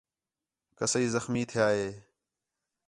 کسائی 0.77 1.07
زخمی 1.15 1.43
تِھیا 1.49 1.67
ہِے 1.77 1.87